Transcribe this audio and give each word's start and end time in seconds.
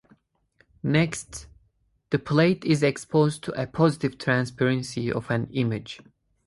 Next, 0.81 1.45
the 2.09 2.17
plate 2.17 2.65
is 2.65 2.81
exposed 2.81 3.43
to 3.43 3.51
a 3.51 3.67
positive 3.67 4.17
transparency 4.17 5.11
of 5.11 5.29
an 5.29 5.45
image. 5.53 5.99